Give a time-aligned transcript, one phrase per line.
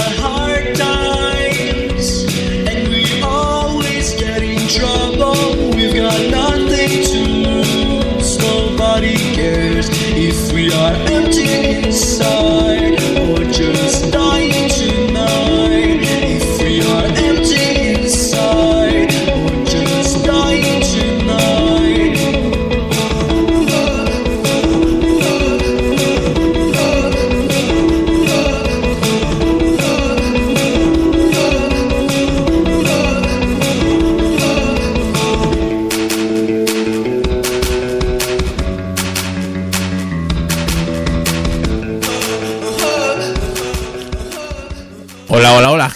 [0.00, 0.33] go.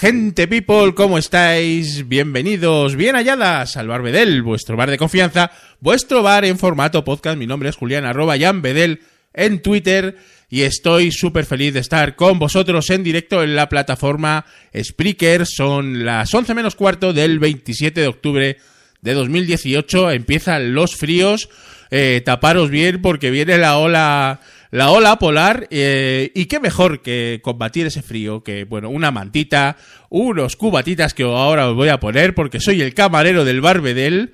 [0.09, 2.07] Gente people, ¿cómo estáis?
[2.07, 7.37] Bienvenidos, bien halladas al Bar Bedel, vuestro bar de confianza, vuestro bar en formato podcast.
[7.37, 9.01] Mi nombre es Julián, arroba Jan Bedel
[9.35, 10.17] en Twitter
[10.49, 15.45] y estoy súper feliz de estar con vosotros en directo en la plataforma Spreaker.
[15.45, 18.57] Son las 11 menos cuarto del 27 de octubre
[19.01, 20.09] de 2018.
[20.09, 21.49] Empiezan los fríos.
[21.91, 24.39] Eh, taparos bien porque viene la ola
[24.71, 29.77] la ola polar eh, y qué mejor que combatir ese frío que bueno una mantita
[30.09, 34.33] unos cubatitas que ahora os voy a poner porque soy el camarero del Barbedel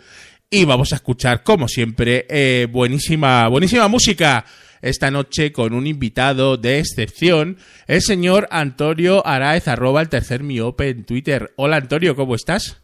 [0.49, 4.45] y vamos a escuchar como siempre eh, buenísima buenísima música
[4.81, 7.57] esta noche con un invitado de excepción
[7.87, 12.81] el señor Antonio Araez arroba el tercer miope en Twitter hola Antonio cómo estás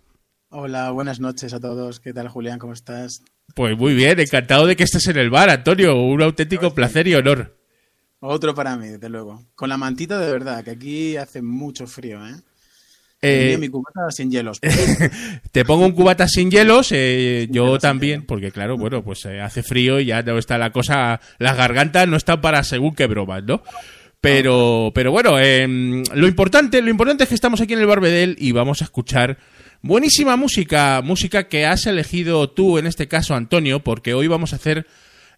[0.53, 2.01] Hola, buenas noches a todos.
[2.01, 2.59] ¿Qué tal, Julián?
[2.59, 3.23] ¿Cómo estás?
[3.55, 7.15] Pues muy bien encantado de que estés en el bar Antonio un auténtico placer y
[7.15, 7.57] honor
[8.19, 9.45] Otro para mí, desde luego.
[9.55, 12.35] Con la mantita de verdad, que aquí hace mucho frío, ¿eh?
[13.23, 14.59] Eh, mi cubata sin hielos.
[15.51, 19.61] Te pongo un cubata sin hielos, eh, yo también, porque claro, bueno, pues eh, hace
[19.61, 23.43] frío y ya no está la cosa, las gargantas no están para según qué bromas,
[23.43, 23.61] ¿no?
[24.21, 28.35] Pero, pero bueno, em, lo importante, lo importante es que estamos aquí en el Barbedel
[28.39, 29.37] y vamos a escuchar
[29.81, 34.57] buenísima música, música que has elegido tú, en este caso, Antonio, porque hoy vamos a
[34.57, 34.85] hacer,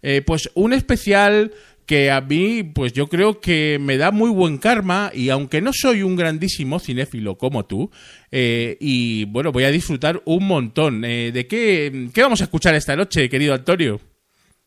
[0.02, 1.54] eh, pues, un especial
[1.86, 5.72] que a mí, pues yo creo que me da muy buen karma y aunque no
[5.74, 7.92] soy un grandísimo cinéfilo como tú,
[8.32, 11.04] eh, y bueno, voy a disfrutar un montón.
[11.04, 14.00] Eh, ¿De qué, vamos a escuchar esta noche, querido Antonio?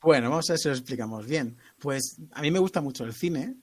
[0.03, 1.56] Bueno, vamos a ver si lo explicamos bien.
[1.81, 3.56] Pues a mí me gusta mucho el cine.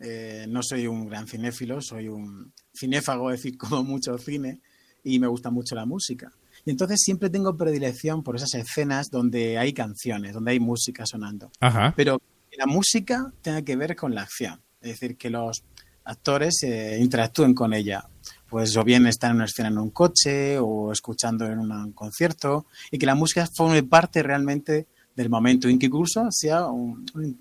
[0.49, 4.61] no soy un gran cinéfilo, soy un cinéfago, es decir, como mucho cine,
[5.03, 6.31] y me gusta mucho la música.
[6.65, 11.51] Y entonces siempre tengo predilección por esas escenas donde hay canciones, donde hay música sonando.
[11.59, 11.93] Ajá.
[11.95, 12.19] pero
[12.49, 14.61] que la música tenga que ver con la acción.
[14.81, 15.63] Es decir, que los
[16.05, 18.05] actores eh, interactúen con ella.
[18.49, 22.67] Pues o bien están en una escena en un coche o escuchando en un concierto
[22.91, 27.37] y que la música forme parte realmente del momento incluso sea un, un-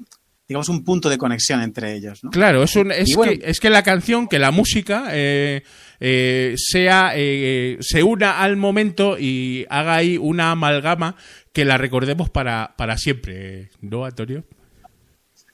[0.53, 2.23] digamos un punto de conexión entre ellos.
[2.23, 2.31] ¿no?
[2.31, 5.63] Claro, es, un- es, bueno- que, es que la canción, que la música eh,
[6.01, 11.17] eh, sea eh, se una al momento y haga ahí una amalgama
[11.53, 14.45] que la recordemos para, para siempre, ¿no, Antonio?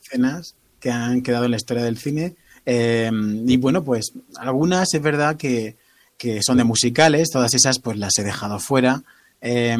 [0.03, 2.35] escenas que han quedado en la historia del cine.
[2.67, 3.11] Eh,
[3.47, 5.77] y bueno, pues algunas es verdad que,
[6.17, 9.03] que son de musicales, todas esas pues las he dejado fuera.
[9.41, 9.77] Eh,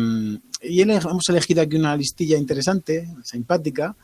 [0.63, 3.95] y hemos elegido aquí una listilla interesante, simpática,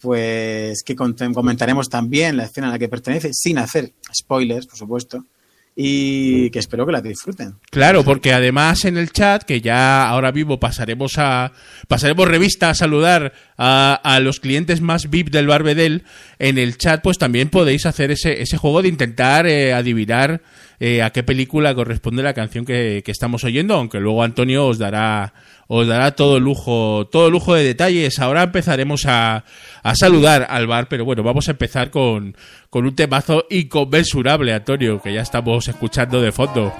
[0.00, 5.24] pues que comentaremos también la escena a la que pertenece, sin hacer spoilers, por supuesto.
[5.80, 7.54] Y que espero que la disfruten.
[7.70, 11.52] Claro, porque además en el chat, que ya ahora vivo pasaremos a
[11.86, 16.02] pasaremos revista a saludar a, a los clientes más VIP del Barbedel,
[16.40, 20.42] en el chat pues también podéis hacer ese, ese juego de intentar eh, adivinar
[20.80, 24.78] eh, a qué película corresponde la canción que, que estamos oyendo, aunque luego Antonio os
[24.78, 25.32] dará
[25.68, 28.18] os dará todo lujo, todo lujo de detalles.
[28.18, 29.44] Ahora empezaremos a,
[29.82, 32.34] a saludar al bar, pero bueno, vamos a empezar con,
[32.70, 36.72] con un temazo inconmensurable, Antonio, que ya estamos escuchando de fondo.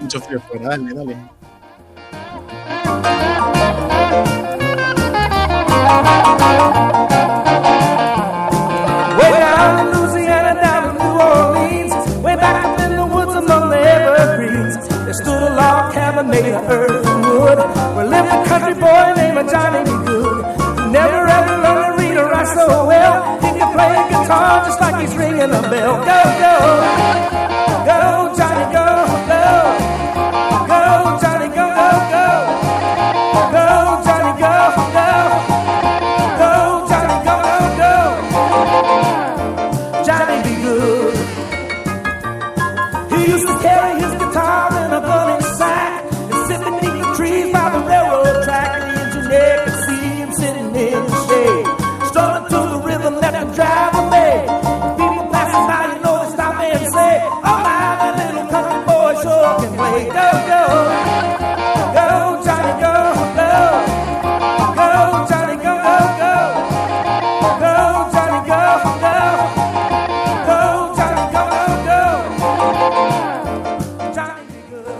[0.00, 1.16] Mucho frío fuera, dale, dale.
[15.22, 17.58] Stood a log cabin made of earth and wood,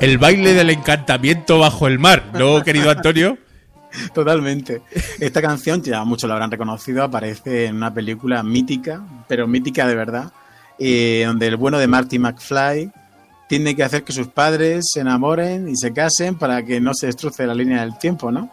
[0.07, 3.39] El baile del encantamiento bajo el mar, ¿no, querido Antonio?
[4.15, 4.83] Totalmente.
[5.19, 9.97] Esta canción, ya muchos la habrán reconocido, aparece en una película mítica, pero mítica de
[9.97, 10.33] verdad,
[10.79, 12.93] eh, donde el bueno de Marty McFly
[13.49, 17.07] tiene que hacer que sus padres se enamoren y se casen para que no se
[17.07, 18.49] destruce la línea del tiempo, ¿no?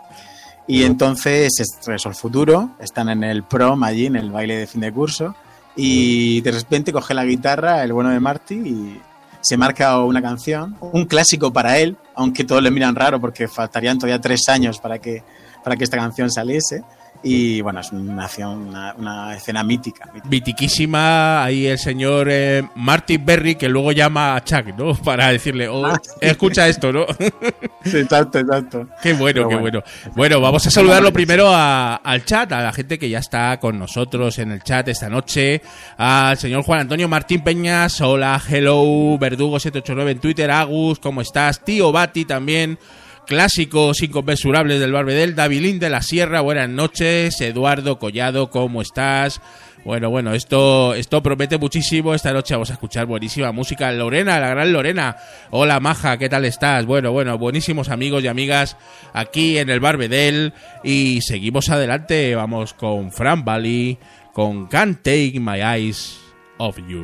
[0.67, 4.81] Y entonces es al futuro, están en el prom allí, en el baile de fin
[4.81, 5.35] de curso,
[5.75, 9.01] y de repente coge la guitarra el bueno de Marty y
[9.43, 13.99] se marca una canción, un clásico para él, aunque todos le miran raro porque faltarían
[13.99, 15.21] todavía tres años para que,
[15.63, 16.83] para que esta canción saliese.
[17.25, 20.05] Y bueno, es una, una, una escena mítica.
[20.13, 20.27] mítica.
[20.29, 24.93] Mitiquísima, ahí el señor eh, Martin Berry, que luego llama a Chuck, ¿no?
[25.03, 26.11] Para decirle, oh, Ah, sí.
[26.21, 27.05] escucha esto, ¿no?
[27.85, 28.87] Exacto, exacto.
[29.01, 29.81] Qué bueno, Pero qué bueno.
[30.03, 30.13] bueno.
[30.15, 33.77] Bueno, vamos a saludarlo primero a- al chat, a la gente que ya está con
[33.77, 35.61] nosotros en el chat esta noche,
[35.97, 38.77] al señor Juan Antonio Martín Peñas, hola, hello,
[39.19, 41.63] Verdugo789 en Twitter, Agus, ¿cómo estás?
[41.63, 42.79] Tío Bati también,
[43.25, 49.41] clásicos inconmensurables del Barbedel, Davilín de la Sierra, buenas noches, Eduardo Collado, ¿cómo estás?
[49.85, 52.13] Bueno, bueno, esto, esto promete muchísimo.
[52.13, 53.91] Esta noche vamos a escuchar buenísima música.
[53.91, 55.17] Lorena, la gran Lorena.
[55.51, 56.85] Hola, Maja, ¿qué tal estás?
[56.85, 58.77] Bueno, bueno, buenísimos amigos y amigas
[59.11, 60.53] aquí en el Barbedel.
[60.85, 62.33] Y seguimos adelante.
[62.33, 63.97] Vamos con Fran Valley,
[64.31, 66.17] con Can't Take My Eyes
[66.57, 67.03] Off You.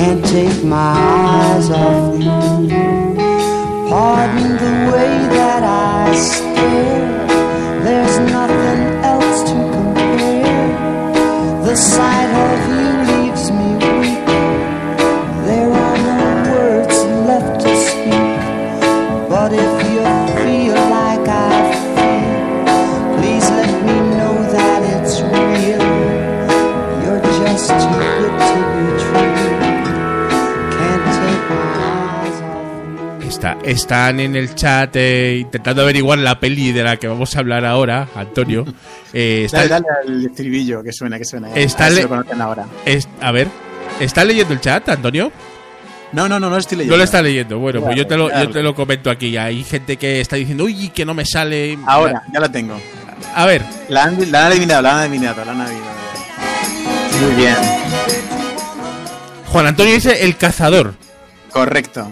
[0.00, 2.70] Can't take my eyes off you.
[3.90, 7.26] Pardon the way that I stare.
[7.84, 10.68] There's nothing else to compare.
[11.66, 12.69] The sight of
[33.70, 37.64] están en el chat eh, intentando averiguar la peli de la que vamos a hablar
[37.64, 38.64] ahora, Antonio.
[39.12, 41.52] Eh, está- Dale, dale al estribillo que suena, que suena.
[41.52, 42.66] Está A ver si lo ahora.
[42.84, 43.48] es- a ver,
[43.98, 45.32] ¿está leyendo el chat, Antonio?
[46.12, 46.94] No, no, no, no estoy leyendo.
[46.94, 47.58] No lo está leyendo.
[47.58, 49.36] Bueno, pues yo te lo, Claro, yo te lo comento aquí.
[49.36, 51.76] Hay gente que está diciendo, uy, que no me sale.
[51.86, 52.76] Ahora, ya la tengo.
[53.34, 55.90] A ver, La han, la han adivinado, la han adivinado, la han adivinado.
[57.20, 57.56] Muy bien,
[59.48, 60.94] Juan Antonio dice el cazador.
[61.50, 62.10] correcto.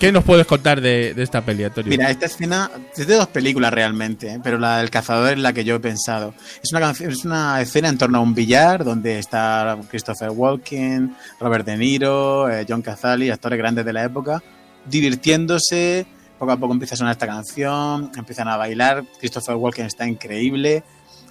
[0.00, 1.90] ¿Qué nos puedes contar de, de esta peli, Antonio?
[1.90, 4.40] Mira, esta escena es de dos películas realmente, ¿eh?
[4.42, 6.32] pero la del cazador es la que yo he pensado.
[6.62, 11.66] Es una, es una escena en torno a un billar donde está Christopher Walken, Robert
[11.66, 14.42] De Niro, eh, John Cazale, actores grandes de la época,
[14.86, 16.06] divirtiéndose.
[16.38, 19.04] Poco a poco empieza a sonar esta canción, empiezan a bailar.
[19.18, 20.82] Christopher Walken está increíble.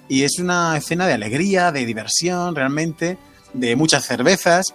[0.08, 3.18] Y es una escena de alegría, de diversión, realmente,
[3.52, 4.74] de muchas cervezas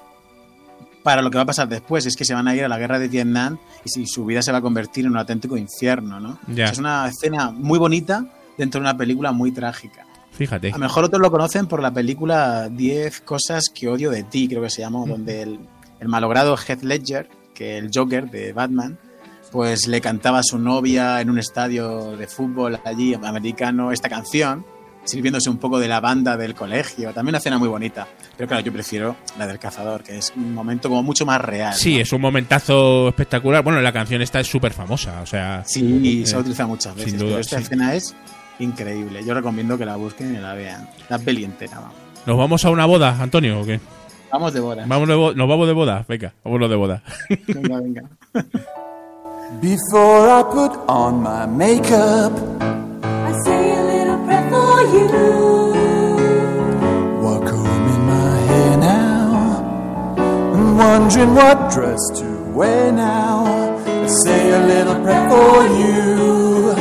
[1.05, 2.07] para lo que va a pasar después.
[2.07, 4.51] Es que se van a ir a la guerra de Vietnam y su vida se
[4.51, 6.39] va a convertir en un auténtico infierno, ¿no?
[6.57, 8.25] Es una escena muy bonita
[8.57, 10.03] dentro de una película muy trágica.
[10.31, 10.69] Fíjate.
[10.69, 14.47] A lo mejor otros lo conocen por la película 10 cosas que odio de ti,
[14.47, 15.59] creo que se llamó, donde el,
[15.99, 18.97] el malogrado Heath Ledger, que el Joker de Batman,
[19.51, 24.65] pues le cantaba a su novia en un estadio de fútbol allí americano esta canción,
[25.05, 27.13] sirviéndose un poco de la banda del colegio.
[27.13, 28.07] También una escena muy bonita.
[28.35, 31.71] Pero claro, yo prefiero la del cazador, que es un momento como mucho más real.
[31.71, 31.77] ¿no?
[31.77, 33.63] Sí, es un momentazo espectacular.
[33.63, 35.63] Bueno, la canción esta es súper famosa, o sea...
[35.65, 37.11] Sí, y Eh, se ha utilizado muchas veces.
[37.11, 37.63] sin duda, pero esta sí.
[37.63, 38.15] escena es
[38.59, 39.23] increíble.
[39.25, 40.89] Yo recomiendo que la busquen y la vean.
[41.09, 41.95] La peli entera, vamos.
[42.25, 43.79] ¿Nos vamos a una boda, Antonio, o qué?
[44.31, 44.83] Vamos de boda.
[44.87, 46.03] ¿Vamos de bo- ¿Nos vamos de boda?
[46.09, 47.03] Venga, vámonos de boda.
[47.47, 48.01] Venga, venga.
[49.61, 52.33] Before I put on my makeup,
[53.01, 54.34] I say a little prayer
[54.83, 55.35] you.
[57.45, 60.15] combing my hair now,
[60.53, 63.45] and wondering what dress to wear now.
[63.85, 66.73] I say a little prayer for you.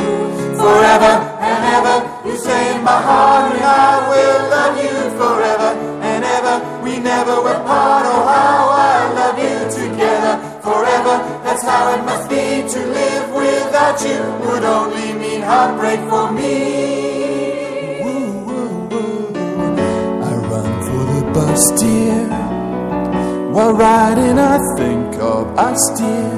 [0.61, 1.13] Forever
[1.49, 1.97] and ever,
[2.27, 5.69] you say in my heart, and I will love you forever
[6.09, 6.55] and ever.
[6.83, 8.05] We never will part.
[8.05, 11.15] Oh, how I love you together forever.
[11.43, 14.19] That's how it must be to live without you.
[14.47, 16.94] Would only mean heartbreak for me.
[21.55, 22.27] Bus, dear.
[23.53, 26.35] While riding, I think of us, dear.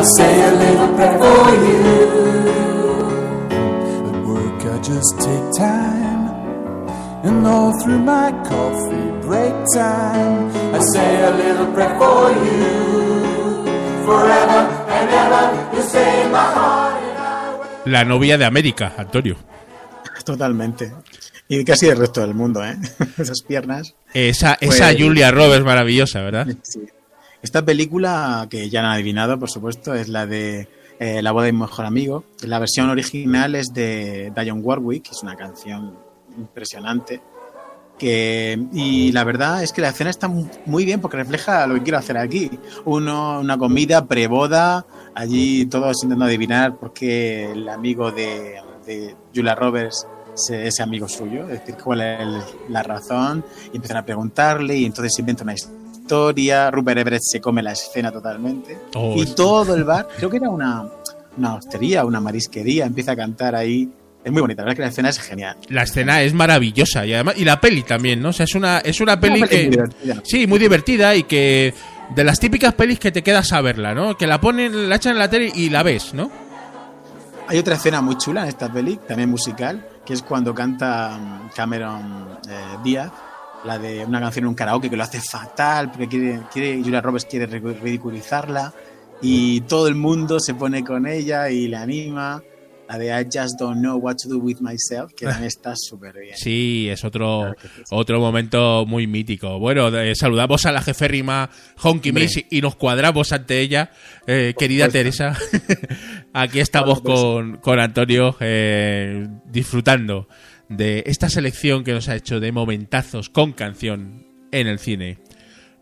[0.00, 1.82] I say a little prayer for you.
[4.08, 6.24] At work, I just take time.
[7.26, 10.34] And all through my coffee break time,
[10.74, 12.66] I say a little prayer for you.
[14.06, 14.60] Forever
[14.96, 17.02] and ever, you say in my heart.
[17.02, 19.34] and I will- La novia de América, Antonio.
[20.24, 20.92] Totalmente.
[21.48, 22.76] Y casi el resto del mundo, ¿eh?
[23.18, 23.94] Esas piernas.
[24.12, 26.48] Esa, Pues- esa Julia Roberts maravillosa, ¿verdad?
[26.62, 26.80] Sí.
[27.42, 31.52] Esta película, que ya han adivinado, por supuesto, es la de eh, La boda de
[31.52, 32.24] mi mejor amigo.
[32.42, 35.94] La versión original es de Dionne Warwick, que es una canción
[36.36, 37.20] impresionante.
[37.98, 41.74] Que, y la verdad es que la escena está mu- muy bien porque refleja lo
[41.76, 42.50] que quiero hacer aquí.
[42.84, 44.84] Uno, una comida preboda,
[45.14, 50.06] allí todos intentando adivinar por qué el amigo de, de Julia Roberts
[50.36, 54.84] se- es amigo suyo, decir, cuál es el- la razón, y empiezan a preguntarle, y
[54.84, 56.70] entonces se inventa una historia.
[56.70, 60.48] Rupert Everett se come la escena totalmente, Oh, y todo el bar, creo que era
[60.50, 60.84] una,
[61.36, 63.88] una hostería, una marisquería, empieza a cantar ahí.
[64.24, 65.56] Es muy bonita, la verdad es que la escena es genial.
[65.68, 68.30] La escena es maravillosa y además y la peli también, ¿no?
[68.30, 70.20] O sea, es una es una peli Una peli que divertida.
[70.24, 71.72] sí, muy divertida y que
[72.14, 74.16] de las típicas pelis que te quedas a verla, ¿no?
[74.16, 76.28] Que la ponen, la echan en la tele y la ves, ¿no?
[77.48, 81.50] Hay otra escena muy chula en esta peli, también musical, que es cuando canta mm,
[81.54, 83.10] Cameron eh, Díaz,
[83.64, 87.00] la de una canción en un karaoke que lo hace fatal, porque quiere, quiere Julia
[87.00, 88.72] Roberts quiere ridicu- ridiculizarla,
[89.20, 92.42] y todo el mundo se pone con ella y le anima.
[92.88, 96.14] La de I just don't know what to do with myself, que también está súper
[96.18, 96.36] bien.
[96.36, 97.82] Sí, es otro Claro que sí.
[97.90, 99.58] otro momento muy mítico.
[99.58, 101.50] Bueno, eh, saludamos a la jeférrima
[101.82, 102.12] Honky.
[102.12, 103.90] Miss y nos cuadramos ante ella,
[104.26, 104.88] eh, querida.
[104.88, 105.36] Teresa.
[106.32, 110.28] Aquí estamos con, con Antonio eh, disfrutando
[110.68, 115.18] de esta selección que nos ha hecho de momentazos con canción en el cine.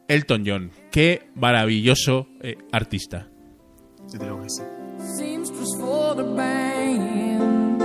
[0.09, 2.29] Elton John, qué maravilloso
[2.73, 3.29] artista.
[4.13, 4.63] Yo te sí.
[4.99, 7.81] Seamstress for the band.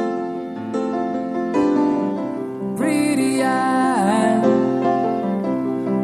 [2.77, 4.41] Pretty eye,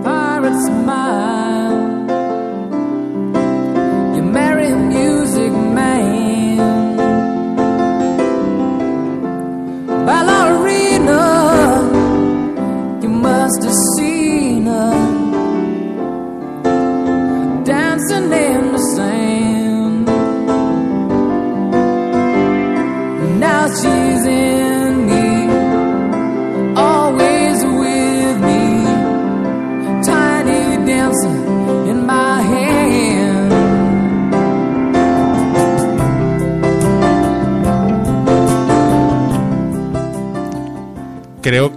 [0.04, 1.45] pirate smile.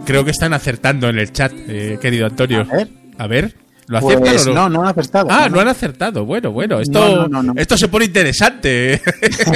[0.08, 2.60] Creo, que están acertando en el chat, eh, querido Antonio.
[2.68, 2.88] A ver.
[3.18, 3.54] A ver.
[3.88, 4.54] ¿Lo aceptan Pues o no?
[4.54, 5.28] no, no han acertado.
[5.30, 6.24] Ah, no han acertado.
[6.26, 7.60] Bueno, bueno, esto, No, no, no, no.
[7.60, 9.00] esto se pone interesante.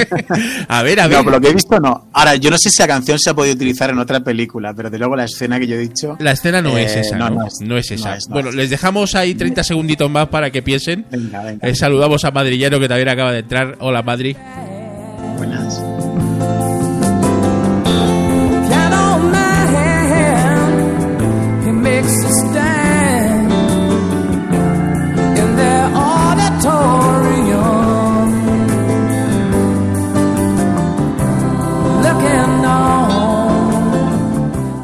[0.67, 1.17] a ver, a ver.
[1.19, 2.07] No, por lo que he visto no.
[2.13, 4.89] Ahora, yo no sé si la canción se ha podido utilizar en otra película, pero
[4.89, 6.15] de luego la escena que yo he dicho...
[6.19, 8.09] La escena no es Eh, esa, no, no, no es- no es esa.
[8.09, 8.55] no es, no bueno, es.
[8.55, 11.05] les dejamos ahí 30 segunditos más para que piensen.
[11.11, 11.67] Venga, venga.
[11.67, 13.77] Eh, saludamos a Madrillero que también acaba de entrar.
[13.81, 14.35] Hola, Madri.
[15.37, 15.79] Buenas.
[22.03, 23.51] Man, he makes a stand
[25.37, 27.03] in their auditorium,
[32.01, 33.23] looking on.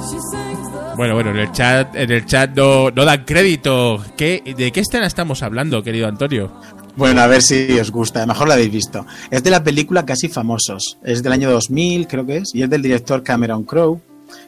[0.02, 4.04] She sings the Bueno, bueno, en el chat, en el chat no, no dan crédito.
[4.18, 6.52] ¿Qué, ¿De qué escena estamos hablando, querido Antonio?
[6.96, 8.26] Bueno, a ver si os gusta.
[8.26, 9.06] Mejor la habéis visto.
[9.32, 10.98] Es de la película Casi Famosos.
[11.02, 12.54] Es del año 2000, creo que es.
[12.54, 14.02] Y es del director Cameron Crowe,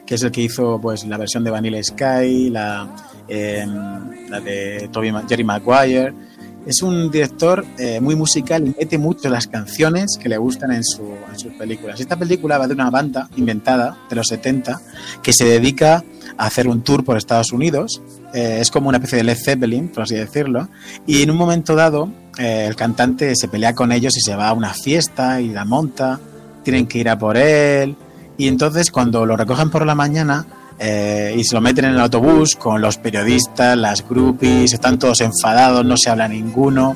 [0.05, 2.87] que es el que hizo pues la versión de Vanilla Sky, la,
[4.29, 6.13] la de Toby Jerry Maguire.
[6.65, 10.83] Es un director eh, muy musical y mete mucho las canciones que le gustan en,
[10.83, 11.99] su- en sus películas.
[11.99, 14.79] Esta película va de una banda inventada de los 70
[15.23, 16.03] que se dedica
[16.37, 17.99] a hacer un tour por Estados Unidos.
[18.35, 20.69] Eh, es como una especie de Led Zeppelin, por así decirlo.
[21.07, 24.49] Y en un momento dado, eh, el cantante se pelea con ellos y se va
[24.49, 26.19] a una fiesta y la monta.
[26.63, 27.95] Tienen que ir a por él.
[28.41, 30.47] Y entonces, cuando lo recogen por la mañana
[30.79, 35.21] eh, y se lo meten en el autobús con los periodistas, las groupies, están todos
[35.21, 36.95] enfadados, no se habla ninguno.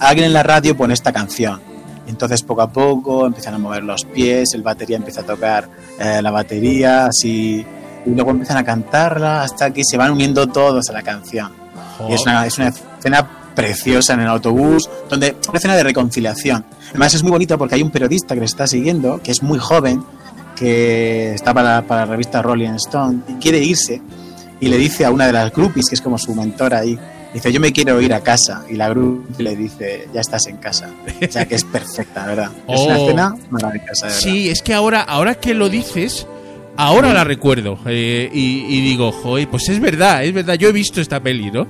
[0.00, 1.60] Alguien en la radio pone esta canción.
[2.06, 6.22] Entonces, poco a poco, empiezan a mover los pies, el batería empieza a tocar eh,
[6.22, 7.62] la batería, así.
[8.06, 11.52] Y luego empiezan a cantarla hasta que se van uniendo todos a la canción.
[12.08, 16.64] Y es una, es una escena preciosa en el autobús, donde una escena de reconciliación.
[16.88, 19.58] Además es muy bonita porque hay un periodista que le está siguiendo, que es muy
[19.58, 20.02] joven,
[20.56, 24.00] que está para, para la revista Rolling Stone y quiere irse
[24.60, 26.98] y le dice a una de las groupies, que es como su mentora ahí,
[27.34, 28.64] dice, yo me quiero ir a casa.
[28.70, 30.88] Y la groupie le dice, ya estás en casa.
[31.28, 32.50] O sea que es perfecta, ¿verdad?
[32.66, 33.04] Es una Oh.
[33.04, 34.18] escena maravillosa, de verdad.
[34.20, 36.26] Sí, es que ahora, ahora que lo dices,
[36.78, 37.78] ahora la recuerdo.
[37.84, 40.54] eh, y, y digo, joder, pues es verdad, es verdad.
[40.54, 41.66] Yo he visto esta peli, ¿no?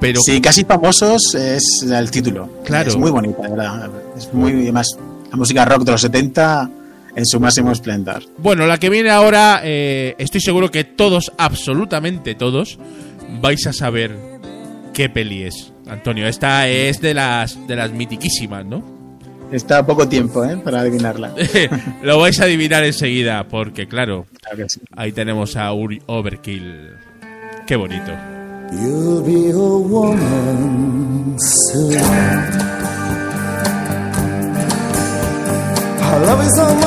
[0.00, 2.48] Pero Sí, casi famosos es el título.
[2.64, 2.88] Claro.
[2.88, 3.90] Es muy bonita, verdad.
[4.16, 4.88] Es muy, además,
[5.30, 6.70] la música rock de los 70
[7.16, 8.22] en su máximo esplendor.
[8.38, 12.78] Bueno, la que viene ahora, eh, estoy seguro que todos, absolutamente todos,
[13.40, 14.16] vais a saber
[14.94, 15.72] qué peli es.
[15.88, 19.00] Antonio, esta es de las de las mitiquísimas, ¿no?
[19.50, 20.56] Está poco tiempo, ¿eh?
[20.58, 21.34] Para adivinarla.
[22.02, 24.80] Lo vais a adivinar enseguida, porque claro, Claro que sí.
[24.96, 26.90] ahí tenemos a Uri Overkill.
[27.66, 28.12] Qué bonito.
[28.72, 31.98] You'll be a woman soon.
[36.02, 36.79] I love you so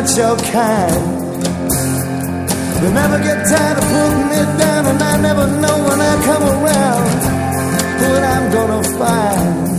[0.00, 0.94] not your kind.
[2.80, 6.42] They never get tired of putting me down, and I never know when I come
[6.42, 7.04] around
[8.00, 9.78] what I'm gonna find.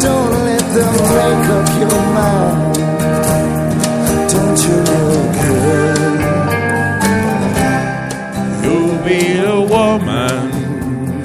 [0.00, 2.74] Don't let them make up your mind.
[4.32, 5.10] Don't you know,
[5.42, 6.10] girl?
[8.64, 10.40] You'll be a woman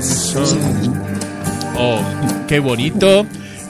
[0.02, 0.92] soon.
[1.78, 2.02] Oh,
[2.48, 3.26] qué bonito.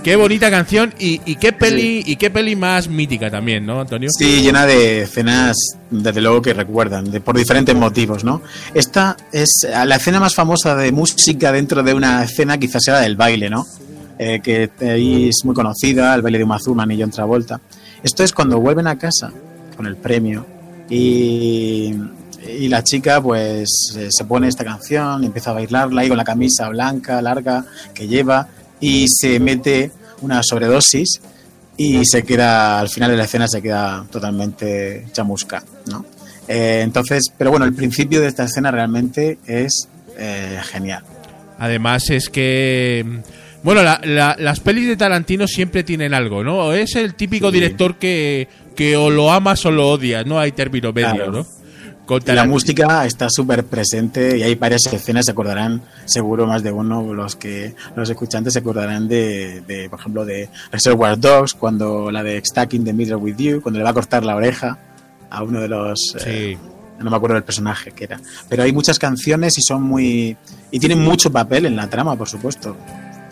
[0.05, 4.07] Qué bonita canción y, y qué peli y qué peli más mítica también, ¿no, Antonio?
[4.15, 5.57] Sí, llena de escenas,
[5.89, 8.43] desde luego, que recuerdan, de- por diferentes motivos, ¿no?
[8.75, 12.99] Esta es la escena más famosa de música dentro de una escena, quizás sea la
[13.01, 13.65] del baile, ¿no?
[14.19, 17.59] Eh, que ahí es muy conocida, el baile de Uma Thurman y John Travolta.
[18.03, 19.31] Esto es cuando vuelven a casa
[19.75, 20.45] con el premio
[20.87, 21.95] y,
[22.59, 26.23] y la chica pues eh, se pone esta canción empieza a bailarla ahí con la
[26.23, 28.47] camisa blanca, larga que lleva
[28.79, 31.21] y se mete una sobredosis
[31.77, 36.05] y se queda, al final de la escena se queda totalmente chamusca, ¿no?
[36.47, 41.03] Eh, entonces, pero bueno, el principio de esta escena realmente es eh, genial.
[41.59, 43.05] Además es que...
[43.63, 46.71] Bueno, la- la- las pelis de Tarantino siempre tienen algo, ¿no?
[46.71, 47.55] Es el típico Sí.
[47.55, 51.31] director que, que o lo amas o lo odias, no hay término medio, Claro.
[51.31, 51.47] ¿no?
[52.35, 57.13] La música está súper presente y hay varias escenas, se acordarán, seguro más de uno,
[57.13, 62.21] los que los escuchantes se acordarán de, de, por ejemplo, de Reservoir Dogs, cuando la
[62.23, 64.77] de Stuck in the Middle with You, cuando le va a cortar la oreja
[65.29, 66.15] a uno de los...
[66.25, 66.69] eh, Sí.
[67.03, 68.19] no me acuerdo del personaje que era.
[68.47, 70.37] Pero hay muchas canciones y son muy...
[70.71, 72.77] y tienen mucho papel en la trama, por supuesto.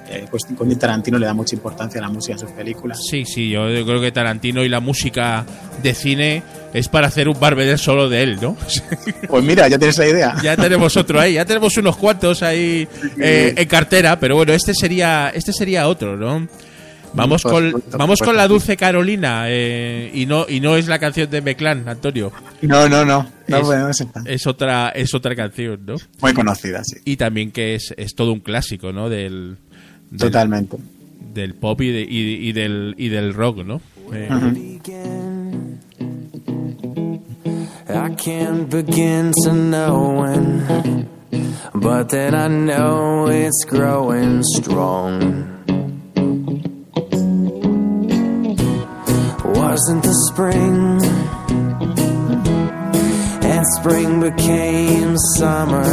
[0.10, 3.00] Eh, pues Quentin Tarantino le da mucha importancia a la música en sus películas.
[3.10, 5.46] Sí, sí, yo creo que Tarantino y la música
[5.82, 8.58] de cine es para hacer un barbeder solo de él, ¿no?
[9.28, 10.36] Pues mira, ya tienes la idea.
[10.44, 12.88] ya tenemos otro ahí, ya tenemos unos cuantos ahí
[13.18, 16.48] eh, en cartera, pero bueno, este sería, este sería otro, ¿no?
[17.14, 18.48] Vamos Por con, supuesto, vamos por con la.
[18.48, 22.32] Dulce Carolina eh, y no y no es la canción de Meclán, Antonio.
[22.62, 23.30] No, no, no.
[23.48, 24.08] No, es, bueno, sé.
[24.26, 25.96] es otra es otra canción, ¿no?
[26.22, 26.98] Muy conocida, sí.
[27.06, 29.10] Y también que es, es todo un clásico, ¿no?
[29.10, 29.58] Del,
[30.14, 30.78] del, Totalmente.
[31.34, 33.82] del pop y, de- y- y del y del rock, ¿no?
[34.14, 35.80] Eh, begin.
[37.90, 41.08] I can't begin to know when,
[41.74, 45.50] but then I know it's growing strong.
[49.56, 51.02] Wasn't the spring,
[53.44, 55.84] and spring became summer.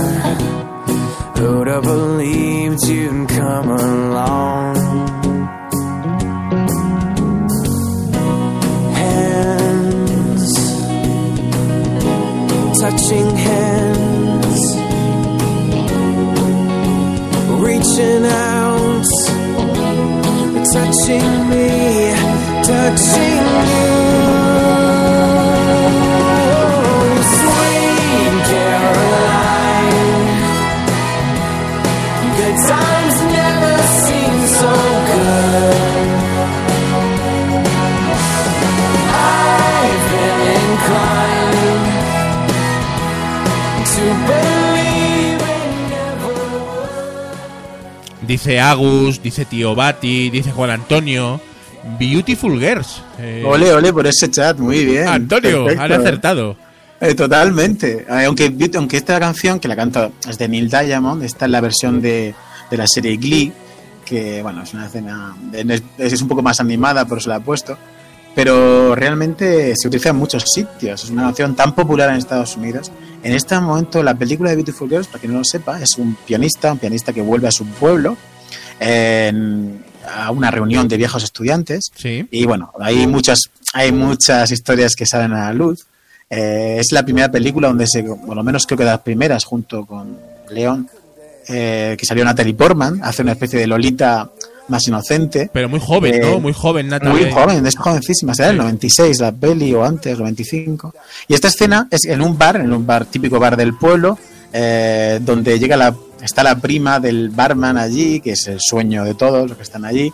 [1.41, 4.77] Who'd have believed you'd come along?
[8.93, 10.53] hands,
[12.79, 14.61] touching hands,
[17.65, 19.09] reaching out,
[20.75, 22.13] touching me,
[22.67, 24.00] touching you.
[48.31, 51.41] Dice Agus, dice Tío Bati, dice Juan Antonio.
[51.99, 53.03] Beautiful Girls.
[53.19, 55.09] Eh, Ole, ole por ese chat, muy bien.
[55.09, 55.83] Antonio, Perfecto.
[55.83, 56.57] han acertado.
[57.01, 58.07] Eh, totalmente.
[58.09, 61.61] Eh, aunque, aunque esta canción, que la canta es de Neil Diamond, está en la
[61.61, 62.33] versión de,
[62.71, 63.53] de la serie Glee,
[64.05, 67.41] que bueno, es una escena, de- es un poco más animada, por eso la he
[67.41, 67.77] puesto,
[68.35, 71.05] pero realmente se utiliza en muchos sitios.
[71.05, 72.91] Es una canción tan popular en Estados Unidos.
[73.23, 76.15] En este momento, la película de Beautiful Girls, para quien no lo sepa, es un
[76.27, 78.17] pianista, un pianista que vuelve a su pueblo
[78.79, 82.27] en- a una reunión de viejos estudiantes Sí.
[82.31, 83.39] y bueno, hay muchas,
[83.75, 85.87] hay muchas historias que salen a la luz.
[86.29, 89.45] Eh, es la primera película donde se, por lo menos creo que de las primeras,
[89.45, 90.17] junto con
[90.51, 90.89] León,
[91.49, 94.31] eh, que salió Natalie Portman, hace una especie de Lolita
[94.71, 95.51] más inocente.
[95.53, 96.41] Pero muy joven, Eh, ¿no?
[96.41, 97.27] Muy joven, Natalie.
[97.27, 98.61] Muy joven, es jovencísima, será el Sí.
[98.63, 100.95] 96 la peli o antes, el 95.
[101.29, 104.19] Y esta escena es en un bar, en un bar típico bar del pueblo,
[104.53, 109.15] eh, donde llega la, está la prima del barman allí, que es el sueño de
[109.15, 110.13] todos los que están allí.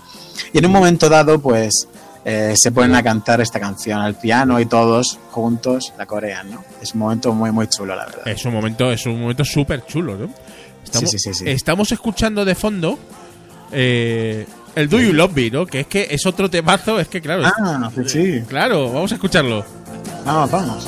[0.52, 1.88] Y en un momento dado, pues
[2.24, 6.64] eh, se ponen a cantar esta canción al piano y todos juntos la corean, ¿no?
[6.82, 8.26] Es un momento muy, muy chulo, la verdad.
[8.26, 10.28] Es un momento, es un momento súper chulo, ¿no?
[10.84, 11.44] Estamos, sí, sí, sí.
[11.48, 12.98] estamos escuchando de fondo
[13.72, 15.66] eh, el Do You Love Me, ¿no?
[15.66, 18.42] Que es que es otro temazo, es que claro, Ah, sí, sí.
[18.48, 19.64] claro, vamos a escucharlo.
[20.24, 20.86] Vamos, vamos.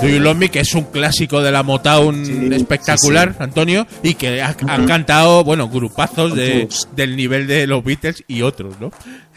[0.00, 4.14] Do You Love Me, que es un clásico de la Motown Sí, espectacular, Antonio, y
[4.14, 8.92] que ha- han cantado, bueno, grupazos de, del nivel de los Beatles y otros, ¿no?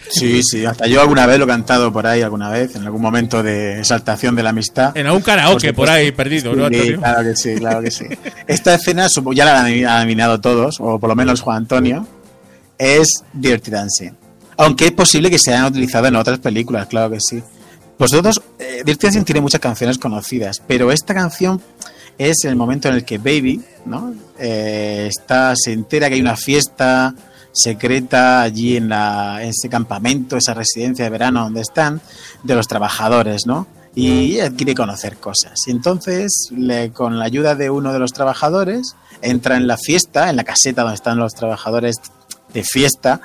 [0.10, 3.02] Sí, sí, hasta yo alguna vez lo he cantado por ahí, alguna vez, en algún
[3.02, 4.96] momento de exaltación de la amistad.
[4.96, 7.00] En algún karaoke por ahí perdido, ¿no, Antonio?
[7.00, 8.06] claro que sí, claro que sí.
[8.48, 12.06] Esta escena, ya la han adivinado todos, o por lo menos Juan Antonio,
[12.78, 14.12] es Dirty Dancing.
[14.58, 17.42] Aunque es posible que se hayan utilizado en otras películas, claro que sí.
[18.02, 21.62] Vosotros, eh, Dirty Dancing tiene muchas canciones conocidas, pero esta canción
[22.18, 24.12] es el momento en el que Baby, ¿no?
[24.40, 27.14] Eh, está, se entera que hay una fiesta
[27.52, 32.02] secreta allí en, la, en ese campamento, esa residencia de verano donde están,
[32.44, 33.68] de los trabajadores, ¿no?
[33.94, 35.54] Y ella quiere conocer cosas.
[35.68, 40.32] Y entonces, le- con la ayuda de uno de los trabajadores, entra en la fiesta,
[40.32, 41.98] en la caseta donde están los trabajadores
[42.52, 43.22] de fiesta,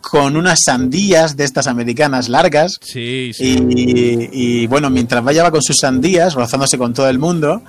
[0.00, 3.58] con unas sandías de estas americanas largas, Sí, sí.
[3.68, 7.62] y, y, bueno, mientras vaya va con sus sandías, rozándose con todo el mundo,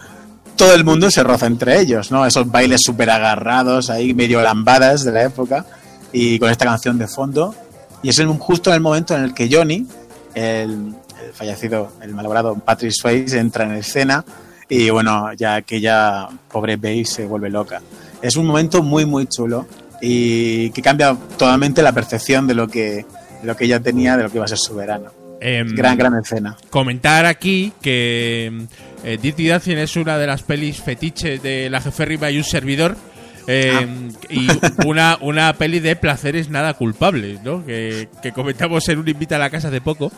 [0.56, 2.26] todo el mundo se roza entre ellos, ¿no?
[2.26, 5.65] Esos bailes súper agarrados, ahí medio lambadas de la época,
[6.13, 7.54] y con esta canción de fondo.
[8.04, 9.86] Y es justo en el momento en el que Johnny,
[10.34, 10.94] el,
[11.26, 14.24] el fallecido, el malogrado Patrick Swayze, entra en escena,
[14.70, 17.82] y bueno, ya aquella pobre Babe se vuelve loca.
[18.22, 19.67] Es un momento muy, muy chulo
[20.02, 23.06] y que cambia totalmente la percepción de lo que
[23.42, 25.12] de lo que ella tenía, de lo que iba a ser su verano.
[25.40, 26.56] Em, Gran, gran escena.
[26.70, 28.52] comentar aquí que
[29.04, 32.96] eh, Dirty Dancing es una de las pelis fetiches de la jeférrima y un servidor.
[33.48, 33.86] eh, Ah.
[34.30, 34.48] Y
[34.88, 37.66] una, una peli de placeres nada culpables, ¿no?
[37.66, 40.12] Que, que comentamos en un invita a la casa hace poco.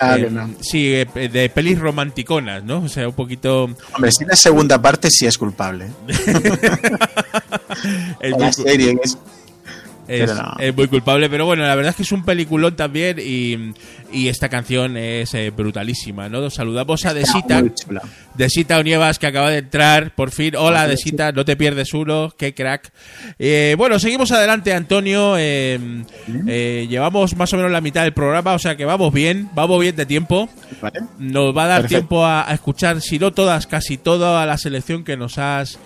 [0.00, 0.50] Eh, no.
[0.60, 2.82] Sí, eh, de pelis romanticonas, ¿no?
[2.82, 3.64] O sea, un poquito.
[3.94, 5.88] Hombre, si la segunda parte sí es culpable.
[8.20, 9.18] es La serie es-
[10.08, 10.54] Es, Pero no.
[10.58, 13.74] es muy culpable, pero bueno, la verdad es que es un peliculón también y,
[14.10, 16.48] y esta canción es eh, brutalísima, ¿no?
[16.48, 17.62] Saludamos a Desita.
[18.34, 20.56] Desita Onievas que acaba de entrar, por fin.
[20.56, 22.90] Hola Desita, no te pierdes uno, qué crack.
[23.38, 25.34] Eh, bueno, seguimos adelante, Antonio.
[25.36, 29.78] eh, llevamos más o menos la mitad del programa, o sea que vamos bien, vamos
[29.80, 30.48] bien de tiempo.
[31.18, 31.98] Nos va a dar Perfecto.
[32.00, 35.78] tiempo a, a escuchar, si no todas, casi toda la selección que nos has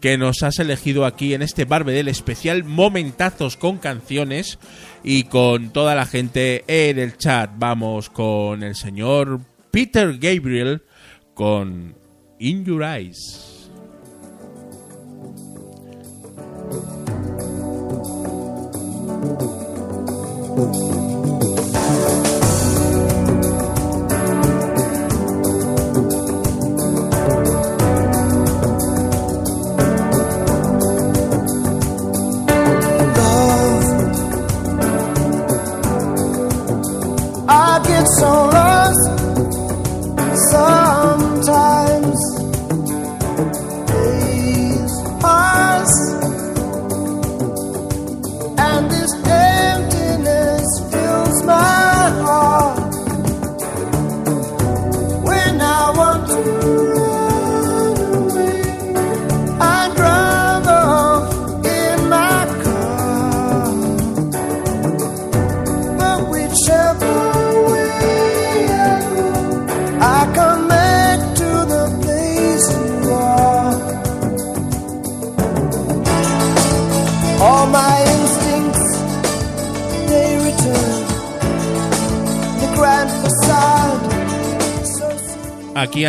[0.00, 4.58] que nos has elegido aquí en este Barbedel especial, momentazos con canciones
[5.04, 7.50] y con toda la gente en el chat.
[7.56, 10.82] Vamos con el señor Peter Gabriel
[11.34, 11.94] con
[12.38, 13.50] In Your Eyes.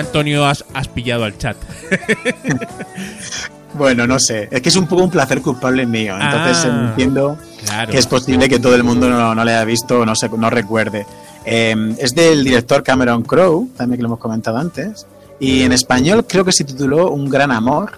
[0.01, 1.57] Antonio has, has pillado al chat.
[3.73, 4.49] Bueno, no sé.
[4.51, 6.15] Es que es un poco un placer culpable mío.
[6.19, 7.91] Entonces Ah, entiendo claro.
[7.91, 10.27] que es posible que todo el mundo no, no le haya visto o no, se,
[10.29, 11.05] no recuerde.
[11.45, 15.07] Eh, es del director Cameron Crowe, también que lo hemos comentado antes.
[15.39, 17.91] Y en español creo que se tituló Un gran amor.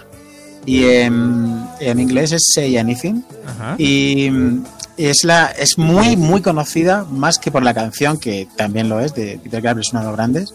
[0.66, 3.24] Y en, en inglés es Say Anything.
[3.48, 3.76] Ajá.
[3.78, 4.64] Y mm,
[4.98, 9.14] es, la, es muy, muy conocida, más que por la canción, que también lo es,
[9.16, 10.54] de Peter Gabriel, es uno de los grandes.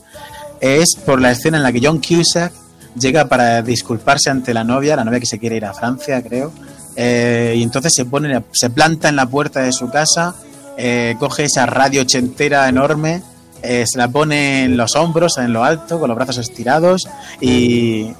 [0.61, 2.53] Es por la escena en la que John Cusack
[2.99, 6.53] llega para disculparse ante la novia, la novia que se quiere ir a Francia, creo.
[6.97, 10.35] Eh, y entonces se pone, se planta en la puerta de su casa,
[10.77, 13.23] eh, coge esa radio ochentera enorme,
[13.63, 17.09] eh, se la pone en los hombros, en lo alto, con los brazos estirados,
[17.41, 18.11] y,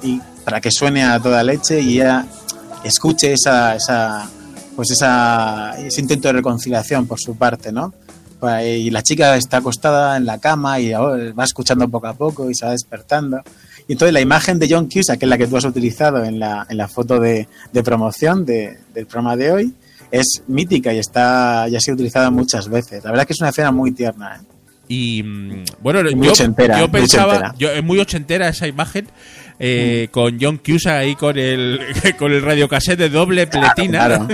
[0.45, 2.25] para que suene a toda leche y ella
[2.83, 4.27] escuche esa, esa
[4.75, 7.93] pues esa, ese intento de reconciliación por su parte, ¿no?
[8.63, 12.55] Y la chica está acostada en la cama y va escuchando poco a poco y
[12.55, 13.41] se va despertando.
[13.87, 16.39] Y entonces la imagen de John Cusack, que es la que tú has utilizado en
[16.39, 19.73] la, en la foto de, de promoción de- del programa de hoy,
[20.11, 23.03] es mítica y está ya ha sido utilizada muchas veces.
[23.03, 24.37] La verdad es que es una escena muy tierna.
[24.37, 24.45] ¿eh?
[24.87, 27.55] Y mm, bueno, Muy yo, ochentera, yo muy pensaba, ochentera.
[27.59, 29.07] yo, es muy ochentera esa imagen,
[29.59, 31.79] eh, con John Cusack ahí con el,
[32.17, 34.05] con el radiocassette de doble pletina.
[34.05, 34.27] Claro.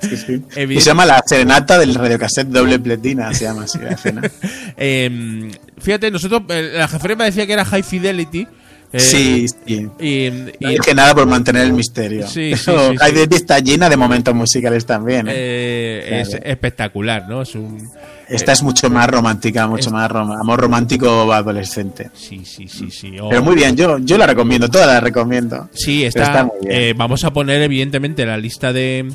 [0.00, 0.32] Sí, sí.
[0.54, 4.22] Evidente- Y se llama La Serenata del radiocassette doble pletina, se llama así la escena.
[4.76, 8.46] Eh, fíjate, nosotros, eh, la jeferema decía que era High Fidelity.
[8.92, 9.88] Eh, sí, sí.
[10.00, 12.26] Y, No y- dije nada por mantener el misterio.
[12.26, 13.34] Sí, sí, sí, sí.
[13.34, 15.28] Está llena de momentos musicales también.
[15.28, 15.32] ¿eh?
[15.34, 16.22] eh, Claro.
[16.22, 17.42] es espectacular, ¿no?
[17.42, 17.88] Es un.
[18.28, 22.10] Esta es mucho más romántica, mucho es- más rom- amor romántico adolescente.
[22.14, 23.18] Sí, sí, sí, sí.
[23.20, 23.28] oh.
[23.30, 25.68] Pero muy bien, yo, yo la recomiendo, todas las recomiendo.
[25.72, 26.44] Sí, Pero está.
[26.44, 26.72] muy bien.
[26.82, 29.08] eh, vamos a poner, evidentemente, la lista de.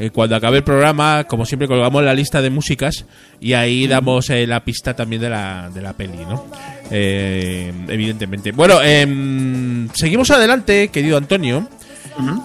[0.00, 3.04] eh, cuando acabe el programa, como siempre, colgamos la lista de músicas
[3.40, 6.44] y ahí damos eh, la pista también de la, de la peli, ¿no?
[6.90, 8.52] Eh, evidentemente.
[8.52, 11.68] Bueno, em, seguimos adelante, querido Antonio,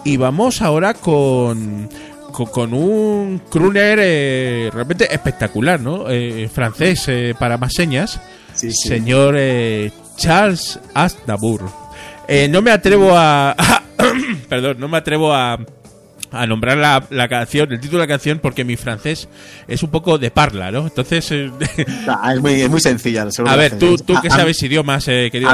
[0.04, 1.90] y vamos ahora con.
[2.32, 6.10] Con, con un crooner eh, realmente espectacular, ¿no?
[6.10, 8.22] Eh, francés eh, para más señas.
[8.54, 8.88] Sí, sí.
[8.88, 9.36] Señor
[10.16, 11.70] Charles Aznavour.
[12.50, 13.54] No me atrevo a.
[14.50, 15.60] perdón, no me atrevo a.
[16.32, 19.28] A nombrar la, la canción, el título de la canción, porque mi francés
[19.68, 20.84] es un poco de parla, ¿no?
[20.84, 23.30] Entonces, eh, es, muy, es muy sencilla.
[23.32, 25.52] seguro a que ver, tú, tú que sabes idiomas, eh, querido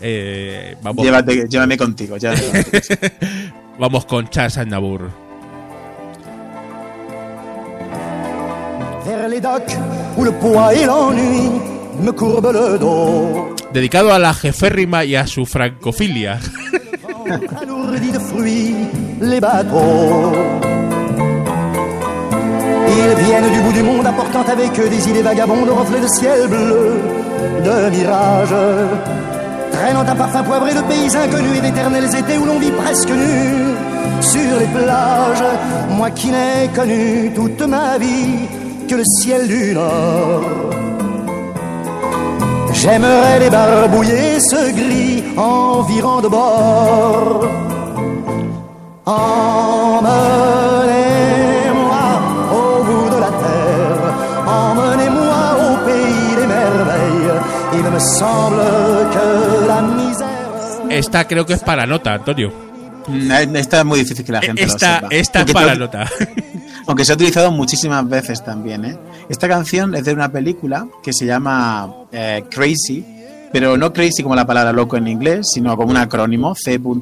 [0.00, 2.16] eh, vamos, Llévate, llévame contigo.
[3.78, 4.28] vamos con
[9.28, 9.40] le
[12.78, 13.60] dos.
[13.72, 16.40] Dedicado a la jeférrima y a su francofilia.
[17.30, 18.74] alourdi de fruits
[19.20, 20.32] les bateaux.
[22.88, 26.48] Ils viennent du bout du monde apportant avec eux des idées vagabondes, reflets de ciel
[26.48, 27.00] bleu,
[27.64, 28.54] de mirages.
[29.72, 33.74] Traînant un parfum poivré de pays inconnus et d'éternels étés où l'on vit presque nu
[34.20, 35.44] sur les plages.
[35.90, 38.48] Moi qui n'ai connu toute ma vie
[38.88, 40.77] que le ciel du Nord.
[42.72, 47.46] J'aimerais débarbouiller ce gris environ de bord.
[51.08, 52.06] Emmenez-moi
[52.52, 54.14] au bout de la terre,
[54.46, 57.40] emmenez-moi au pays des merveilles.
[57.74, 58.62] Il me semble
[59.14, 60.26] que la misère.
[60.90, 62.50] Esta creo que es para nota, Antonio.
[63.08, 65.08] Mm, Esta es muy difícil que la gente lo Esta, sepa.
[65.10, 66.04] esta es Aunque para nota.
[66.86, 68.84] Aunque se ha utilizado muchísimas veces también.
[68.84, 68.96] ¿eh?
[69.28, 73.04] Esta canción es de una película que se llama eh, Crazy,
[73.52, 76.96] pero no crazy como la palabra loco en inglés, sino como un acrónimo, C.R.A.Z.Y.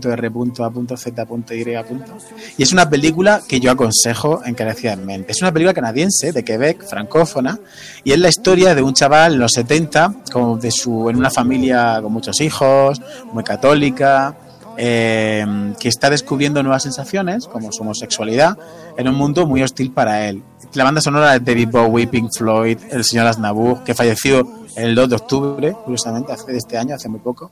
[2.57, 5.33] Y es una película que yo aconsejo encarecidamente.
[5.33, 7.59] Es una película canadiense, de Quebec, francófona,
[8.05, 11.31] y es la historia de un chaval en los 70, como de su, en una
[11.31, 13.01] familia con muchos hijos,
[13.33, 14.37] muy católica,
[14.77, 18.59] eh, que está descubriendo nuevas sensaciones, como su homosexualidad,
[18.97, 20.43] en un mundo muy hostil para él.
[20.77, 25.09] La banda sonora de David Bowie, Pink Floyd, el señor Aznavour, que falleció el 2
[25.09, 27.51] de octubre, curiosamente, hace de este año, hace muy poco.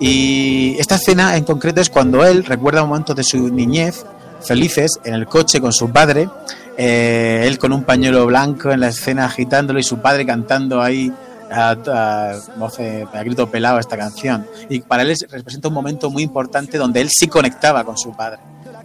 [0.00, 4.04] Y esta escena en concreto es cuando él recuerda momentos de su niñez
[4.42, 6.28] felices en el coche con su padre,
[6.76, 11.12] eh, él con un pañuelo blanco en la escena agitándolo y su padre cantando ahí
[11.52, 14.46] a, a, voz, eh, a grito pelado esta canción.
[14.68, 18.10] Y para él es- representa un momento muy importante donde él sí conectaba con su
[18.16, 18.40] padre.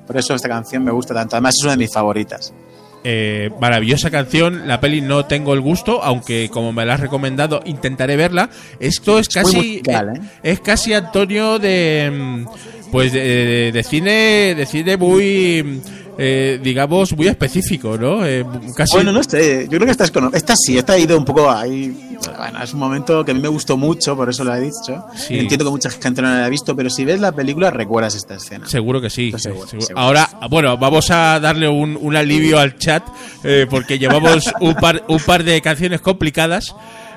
[0.05, 1.35] Por eso esta canción me gusta tanto.
[1.35, 2.53] Además es una de mis favoritas.
[3.03, 4.67] Eh, maravillosa canción.
[4.67, 8.49] La peli no tengo el gusto, aunque como me la has recomendado, intentaré verla.
[8.79, 9.55] Esto es casi.
[9.55, 10.21] musical, ¿eh?
[10.43, 12.11] Es casi Antonio de.
[12.13, 12.45] mm,
[12.91, 14.53] Pues de, de cine.
[14.55, 15.81] De cine muy.
[16.21, 18.25] Eh, digamos, muy específico, ¿no?
[18.25, 18.95] Eh, casi.
[18.97, 21.23] Bueno, no sé, yo creo que esta es cono- Esta sí, esta ha ido un
[21.25, 22.17] poco ahí.
[22.37, 25.05] Bueno, es un momento que a mí me gustó mucho, por eso lo he dicho.
[25.15, 25.39] Sí.
[25.39, 28.35] Entiendo que mucha gente no la ha visto, pero si ves la película recuerdas esta
[28.35, 28.67] escena.
[28.67, 29.27] Seguro que sí.
[29.27, 29.85] Estoy seguro, seguro.
[29.87, 30.03] seguro.
[30.05, 33.03] Ahora, bueno, vamos a darle un, un alivio al chat
[33.45, 36.75] eh, porque llevamos un par, un par de canciones complicadas.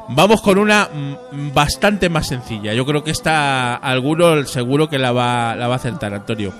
[0.08, 2.72] Vamos con una mm, bastante más sencilla.
[2.74, 6.52] Yo creo que esta alguno seguro que la va, la va a acertar, Antonio.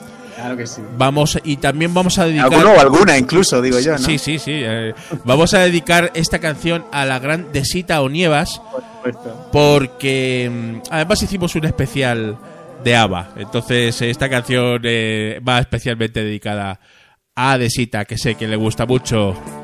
[0.43, 0.83] Claro que sí.
[0.99, 3.99] Vamos y también vamos a dedicar Alguno o alguna incluso, digo yo, ¿no?
[3.99, 4.53] Sí, sí, sí.
[4.55, 4.93] eh,
[5.25, 9.49] vamos a dedicar esta canción a la gran Desita Onievas Por supuesto.
[9.53, 12.37] porque mm, además hicimos un especial
[12.83, 13.31] de ABBA.
[13.37, 16.81] Entonces esta canción eh, va especialmente dedicada
[17.37, 19.62] a Desita, que sé que le gusta mucho.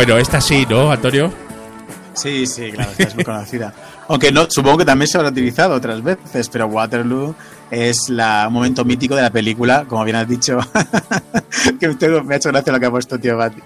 [0.00, 1.30] Bueno, esta sí, ¿no, Antonio?
[2.14, 3.74] Sí, sí, claro, esta es muy conocida.
[4.08, 7.34] Aunque no, supongo que también se habrá utilizado otras veces, pero Waterloo
[7.70, 10.58] es la, un momento mítico de la película, como bien has dicho,
[11.78, 13.60] que me, tengo- me ha hecho gracia lo que ha puesto tío Bati.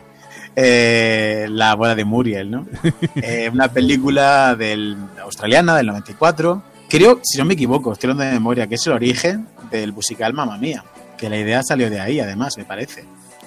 [0.57, 2.66] Eh, la boda de Muriel, ¿no?
[3.14, 6.64] Eh, una película del, australiana del 94.
[6.88, 10.33] Creo, si no me equivoco, estoy hablando de memoria, que es el origen del musical
[10.35, 10.83] Mamma Mía.
[11.16, 13.05] Que la idea salió de ahí, además, me parece.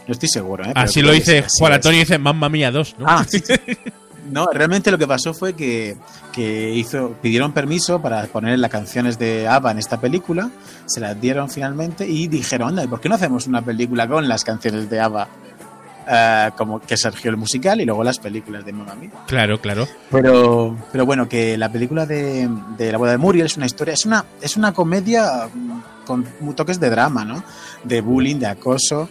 [0.07, 0.71] No estoy seguro, ¿eh?
[0.73, 1.73] Pero Así lo dice Juan.
[1.73, 3.05] Antonio, dice Mamma Mía 2, ¿no?
[3.07, 3.43] Ah, sí.
[4.31, 5.95] No, realmente lo que pasó fue que,
[6.33, 10.49] que hizo, pidieron permiso para poner las canciones de ABBA en esta película,
[10.85, 14.27] se las dieron finalmente y dijeron, anda, ¿y por qué no hacemos una película con
[14.27, 15.27] las canciones de ABBA?
[16.09, 19.11] Eh, como que surgió el musical y luego las películas de Mamma Mía.
[19.27, 19.87] Claro, claro.
[20.09, 23.93] Pero, pero bueno, que la película de, de la boda de Muriel es una historia,
[23.93, 27.43] es una, es una comedia mm, con toques de drama, ¿no?
[27.83, 29.09] De bullying, de acoso.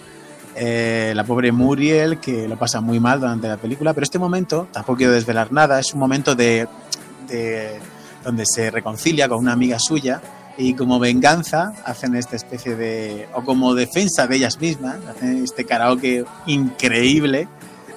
[0.59, 4.69] Eh, la pobre Muriel, que lo pasa muy mal durante la película, pero este momento,
[4.73, 6.67] tampoco quiero desvelar nada, es un momento de,
[7.29, 7.79] de
[8.25, 10.23] donde se reconcilia con una amiga suya
[10.59, 15.65] y como venganza hacen esta especie de, o como defensa de ellas mismas, hacen este
[15.65, 17.49] karaoke increíble,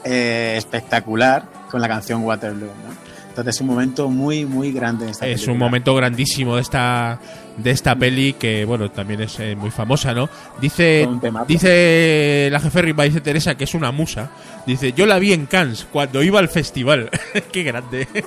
[0.04, 2.68] eh, espectacular, con la canción Waterloo.
[2.68, 3.10] ¿no?
[3.48, 5.54] Es un momento muy, muy grande en esta Es película.
[5.54, 7.20] un momento grandísimo de esta
[7.58, 10.30] de esta peli que bueno también es eh, muy famosa, ¿no?
[10.62, 11.08] Dice
[11.48, 14.30] dice la jeférrima dice Teresa que es una musa.
[14.66, 17.10] Dice yo la vi en Cannes cuando iba al festival.
[17.52, 18.08] Qué grande.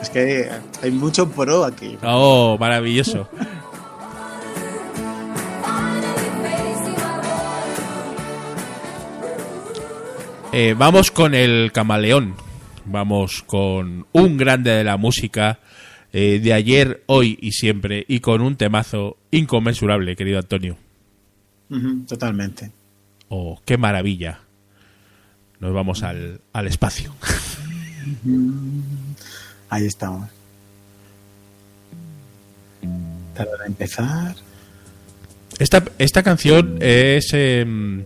[0.00, 0.48] Es que
[0.82, 1.98] hay mucho pro aquí.
[2.02, 3.28] oh, maravilloso.
[10.52, 12.34] Eh, vamos con el camaleón.
[12.86, 15.58] Vamos con un grande de la música
[16.12, 18.04] eh, de ayer, hoy y siempre.
[18.08, 20.76] Y con un temazo inconmensurable, querido Antonio.
[22.06, 22.70] Totalmente.
[23.28, 24.40] Oh, qué maravilla.
[25.58, 27.14] Nos vamos al, al espacio.
[29.68, 30.28] Ahí estamos.
[32.82, 34.36] En empezar.
[35.58, 37.32] Esta, esta canción es.
[37.32, 38.04] em,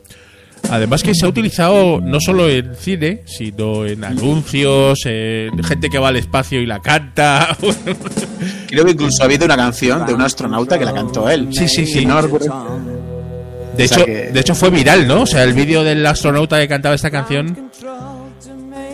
[0.68, 5.98] además que se ha utilizado no solo en cine, sino en anuncios, en gente que
[5.98, 7.56] va al espacio y la canta.
[8.68, 11.48] Creo que incluso ha habido una canción de un astronauta que la cantó él.
[11.52, 12.04] Sí, sí, sí.
[12.06, 15.22] No De O sea hecho, que- de hecho fue viral, ¿no?
[15.22, 17.70] O sea, el vídeo del astronauta que cantaba esta canción.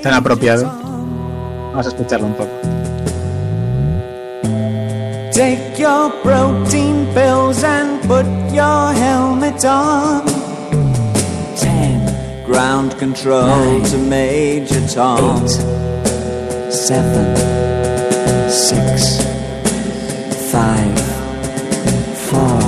[0.03, 0.65] tan apropiado.
[0.65, 2.51] Vamos a escucharlo un poco.
[5.33, 10.46] Take your protein pills and put your helmet on.
[12.57, 15.45] Ground control to Major Tom.
[15.45, 16.73] Eight.
[16.73, 17.37] Seven.
[18.51, 19.21] Six.
[20.51, 20.99] Five.
[22.27, 22.61] Four.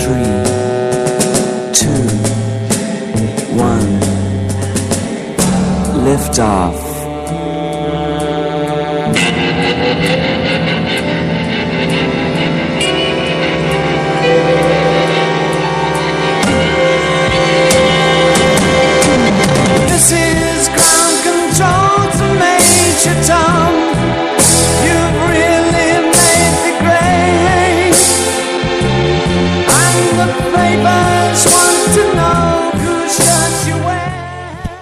[0.00, 0.32] Three.
[1.74, 2.04] Two.
[3.54, 3.90] One.
[6.06, 6.87] Lift off.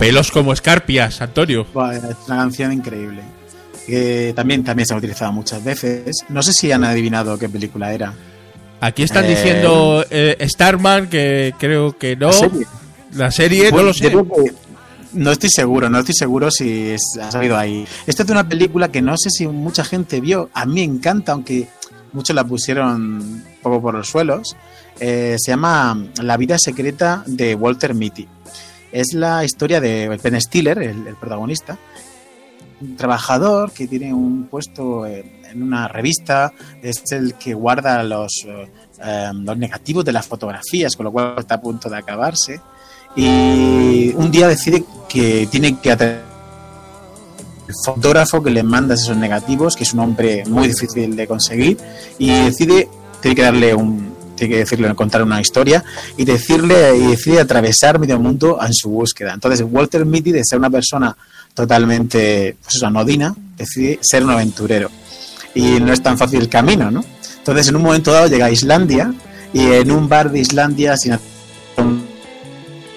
[0.06, 1.62] Pelos como escarpias, Antonio.
[1.62, 3.22] Es una canción increíble.
[3.86, 6.18] Que también, también se ha utilizado muchas veces.
[6.28, 8.14] No sé si han adivinado qué película era.
[8.80, 12.26] Aquí están Eh, diciendo eh, Starman, que creo que no.
[12.28, 12.66] ¿La serie?
[13.14, 14.08] La serie, no Bueno, lo yo
[14.44, 14.54] sé.
[15.14, 17.84] no estoy seguro, no estoy seguro si es- ha salido ahí.
[18.06, 20.50] Esta es de una película que no sé si mucha gente vio.
[20.54, 21.66] A mí me encanta, aunque
[22.12, 24.54] muchos la pusieron un poco por los suelos.
[25.00, 28.28] Eh, se llama La vida secreta de Walter Mitty.
[28.92, 31.78] Es la historia de Ben Stiller, el, protagonista,
[32.80, 38.70] un trabajador que tiene un puesto en, una revista, es el que guarda los, eh,
[39.02, 42.60] eh, los negativos de las fotografías, con lo cual está a punto de acabarse.
[43.14, 46.22] Y un día decide que tiene que atraer
[47.66, 51.78] el fotógrafo que le manda esos negativos, que es un hombre muy difícil de conseguir,
[52.18, 52.88] y decide,
[53.20, 55.82] tiene que darle un, tiene que decirle, contar una historia,
[56.16, 59.34] y decirle, y decide atravesar medio mundo en su búsqueda.
[59.34, 61.16] Entonces, Walter Mitty, de ser una persona
[61.54, 64.90] totalmente, pues eso, anodina, decide ser un aventurero.
[65.54, 67.04] Y no es tan fácil el camino, ¿no?
[67.38, 69.12] Entonces, en un momento dado llega a Islandia,
[69.52, 72.06] y en un bar de Islandia, en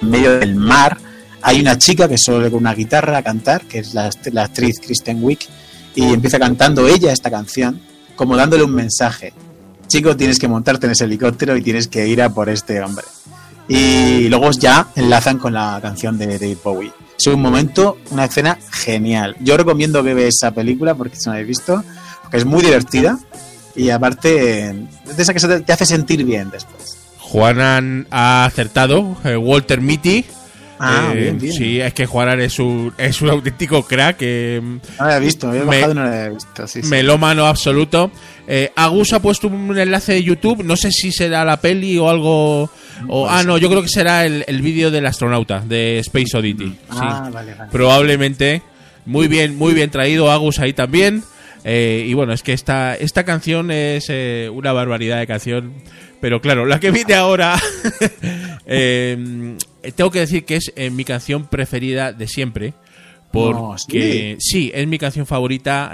[0.02, 0.98] medio del mar,
[1.42, 4.80] hay una chica que solo con una guitarra a cantar, que es la, la actriz
[4.80, 5.40] Kristen Wiig,
[5.96, 7.80] y empieza cantando ella esta canción,
[8.16, 9.34] como dándole un mensaje.
[9.90, 13.04] Chico, tienes que montarte en ese helicóptero y tienes que ir a por este hombre.
[13.68, 16.92] Y luego ya enlazan con la canción de David Bowie.
[17.20, 19.36] Es un momento, una escena genial.
[19.42, 21.84] Yo recomiendo que veas esa película porque si no la habéis visto,
[22.22, 23.20] porque es muy divertida
[23.76, 26.98] y aparte es de esa que se te, hace sentir bien después.
[27.20, 30.26] Juanan ha acertado, eh, Walter Mitty.
[30.82, 31.54] Ah, Eh, bien, bien.
[31.54, 34.18] Sí, es que Juanan es un, es un auténtico crack.
[34.22, 36.68] eh, No la había visto, había Me- bajado y no la había visto.
[36.68, 36.88] Sí, sí.
[36.88, 38.10] melómano absoluto.
[38.52, 40.64] Eh, Agus ha puesto un enlace de YouTube.
[40.64, 42.70] No sé si será la peli o algo.
[43.08, 46.76] O, ah, no, yo creo que será el, el vídeo del astronauta de Space Oddity.
[46.90, 47.32] Ah, sí.
[47.32, 47.72] vale, vale.
[47.72, 48.64] Probablemente.
[49.06, 51.24] Muy bien, muy bien traído Agus ahí también.
[51.64, 55.74] Eh, y bueno, es que esta, esta canción es eh, una barbaridad de canción.
[56.22, 57.56] Pero claro, la que viene ahora.
[58.66, 59.58] eh,
[59.96, 62.74] tengo que decir que es mi canción preferida de siempre.
[63.32, 65.94] Porque sí, es mi canción favorita.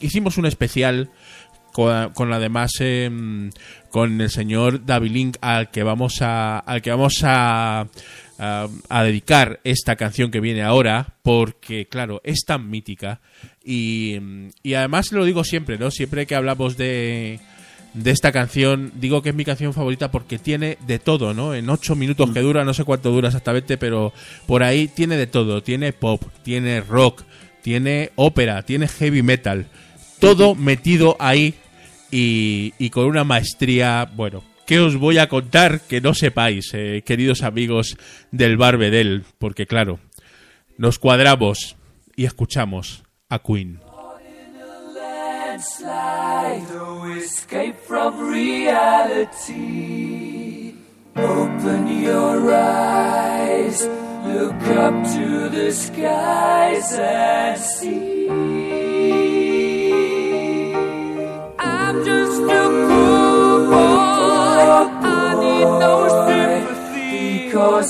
[0.00, 1.10] hicimos un especial
[1.72, 3.10] con, con además eh,
[3.90, 7.86] con el señor David Link al que vamos a al que vamos a
[8.38, 13.20] a, a dedicar esta canción que viene ahora, porque, claro, es tan mítica.
[13.64, 14.16] Y,
[14.62, 15.90] y además lo digo siempre, ¿no?
[15.90, 17.40] Siempre que hablamos de,
[17.94, 21.54] de esta canción, digo que es mi canción favorita porque tiene de todo, ¿no?
[21.54, 24.12] En ocho minutos que dura, no sé cuánto dura exactamente, pero
[24.46, 25.62] por ahí tiene de todo.
[25.62, 27.24] Tiene pop, tiene rock,
[27.62, 29.66] tiene ópera, tiene heavy metal.
[30.20, 31.54] Todo metido ahí
[32.10, 37.42] y, con una maestría, bueno, ¿qué os voy a contar que no sepáis, eh, queridos
[37.42, 37.96] amigos
[38.30, 39.24] del Barbedel?
[39.38, 40.00] Porque claro,
[40.76, 41.76] nos cuadramos
[42.16, 43.80] y escuchamos a Queen.
[51.18, 53.82] Open your eyes,
[54.24, 59.37] look up to the skies and see.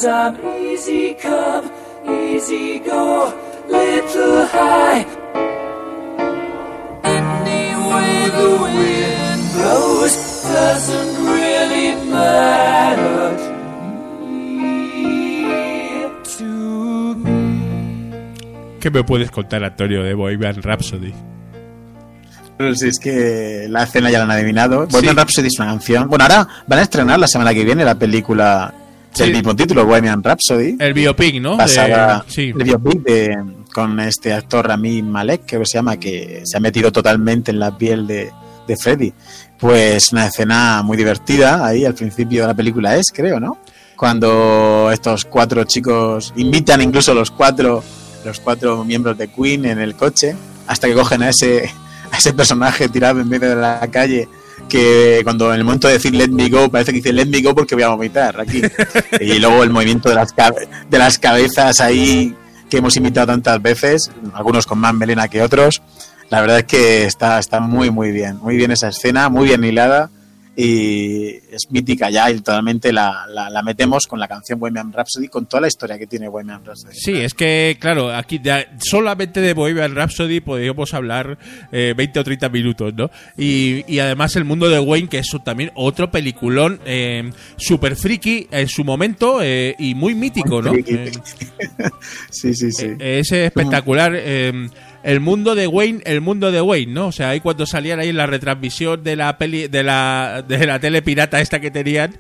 [0.07, 1.71] I'm easy come,
[2.07, 3.35] easy go,
[3.69, 5.05] little high.
[8.39, 9.43] The wind
[10.45, 13.37] doesn't really matter.
[16.39, 18.79] To me.
[18.81, 21.13] ¿Qué me puedes contar, Antonio, de Bohemian Rhapsody?
[22.59, 24.83] Pero si es que la escena ya la han adivinado.
[24.87, 24.93] Sí.
[24.93, 26.09] Bohemian Rhapsody es una canción.
[26.09, 28.75] Bueno, ahora van a estrenar la semana que viene la película
[29.17, 29.33] del Sí.
[29.33, 30.77] mismo título, Bohemian Rhapsody.
[30.79, 31.57] El biopic, ¿no?
[31.57, 32.43] basada De- sí.
[32.57, 33.37] el biopic de,
[33.73, 37.77] con este actor Rami Malek, que se llama, que se ha metido totalmente en la
[37.77, 38.31] piel de,
[38.67, 39.13] de Freddy.
[39.59, 43.59] Pues una escena muy divertida ahí al principio de la película es, creo, ¿no?
[43.97, 47.83] Cuando estos cuatro chicos invitan incluso los cuatro
[48.25, 50.35] los cuatro miembros de Queen en el coche
[50.67, 51.71] hasta que cogen a ese
[52.13, 54.29] a ese personaje tirado en medio de la calle
[54.69, 57.41] que cuando en el momento de decir let me go parece que dice let me
[57.41, 58.61] go porque voy a vomitar aquí
[59.21, 60.35] y luego el movimiento de las
[60.91, 62.35] de las cabezas ahí
[62.69, 65.81] que hemos imitado tantas veces algunos con más melena que otros.
[66.29, 69.65] La verdad es que está está muy muy bien muy bien esa escena muy bien
[69.65, 70.11] hilada
[70.61, 75.29] y es mítica ya y totalmente la, la, la metemos con la canción Bohemian Rhapsody
[75.29, 79.41] con toda la historia que tiene Bohemian Rhapsody Sí, es que, claro, aquí ya solamente
[79.41, 81.39] de Bohemian Rhapsody podríamos hablar
[81.71, 83.09] eh, 20 o 30 minutos, ¿no?
[83.37, 88.49] Y, y además el mundo de Wayne, que es también otro peliculón eh, super friki
[88.51, 90.75] en su momento eh, y muy mítico, ¿no?
[90.75, 91.13] Eh,
[92.31, 94.21] sí sí sí eh, es espectacular.
[95.09, 97.07] Eh, el mundo de Wayne, el mundo de Wayne, ¿no?
[97.09, 100.67] O sea, ahí cuando salían ahí en la retransmisión de la peli, de la, de
[100.67, 102.17] la tele pirata esta que tenían.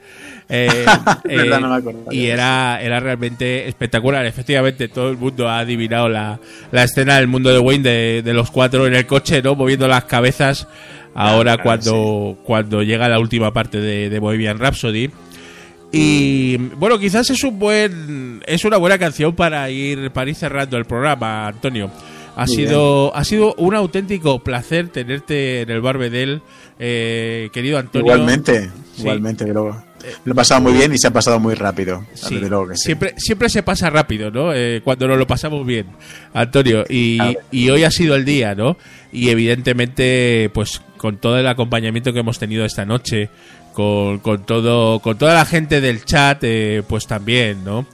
[0.48, 0.86] eh,
[1.24, 4.24] Verdad, no me acordaba y era, era realmente espectacular.
[4.26, 6.40] Efectivamente, todo el mundo ha adivinado la,
[6.72, 9.54] la escena del mundo de Wayne de, de los cuatro en el coche, ¿no?
[9.54, 10.66] Moviendo las cabezas.
[11.14, 15.10] Ahora claro, cuando, cuando llega la última parte de, de Bohemian Rhapsody.
[15.90, 20.76] Y bueno, quizás es un buen es una buena canción para ir para ir cerrando
[20.76, 21.90] el programa, Antonio.
[22.40, 26.40] Ha Muy sido ha sido un auténtico placer tenerte en el Barbedel,
[26.78, 28.06] eh, querido Antonio.
[28.06, 29.00] Igualmente, Sí.
[29.00, 29.82] igualmente, luego.
[30.24, 32.04] Lo he pasado muy bien y se ha pasado muy rápido.
[32.14, 32.84] Sí, luego que sí.
[32.84, 34.54] Siempre, siempre se pasa rápido, ¿no?
[34.54, 35.86] Eh, cuando nos lo pasamos bien,
[36.32, 36.84] Antonio.
[36.88, 37.18] Y
[37.68, 38.76] hoy ha sido el día, ¿no?
[39.12, 43.30] Y evidentemente, pues con todo el acompañamiento que hemos tenido esta noche,
[43.72, 47.84] con, con todo, con toda la gente del chat, eh, pues también, ¿no?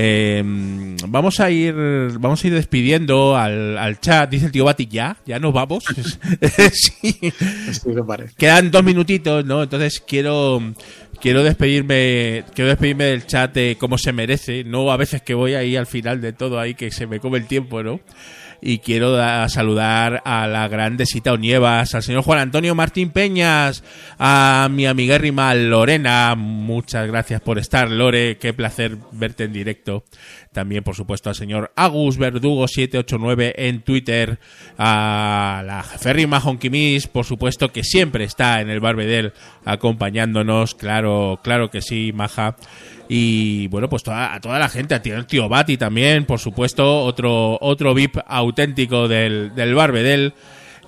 [0.00, 0.44] Eh,
[1.08, 1.74] vamos a ir
[2.20, 5.84] vamos a ir despidiendo al, al chat dice el tío Bati ya ya nos vamos
[6.72, 8.32] sí Sí, eso parece.
[8.36, 9.64] quedan dos minutitos, ¿no?
[9.64, 10.62] Entonces quiero
[11.20, 15.54] quiero despedirme quiero despedirme del chat de como se merece, no a veces que voy
[15.54, 17.98] ahí al final de todo ahí que se me come el tiempo, ¿no?
[18.60, 23.84] Y quiero da- saludar a la grandecita Onievas, al señor Juan Antonio Martín Peñas,
[24.18, 30.02] a mi amiga Rimal Lorena, muchas gracias por estar, Lore, qué placer verte en directo.
[30.52, 34.40] También, por supuesto, al señor Agus Verdugo 789 en Twitter,
[34.76, 39.34] a la jeférrima Honkimis, por supuesto, que siempre está en el Barbedel
[39.64, 42.56] acompañándonos, claro, claro que sí, maja.
[43.10, 47.56] Y bueno, pues a toda la gente, a tío, tío Bati también, por supuesto, otro,
[47.60, 48.18] otro VIP
[48.48, 50.34] auténtico del, del Barbedel.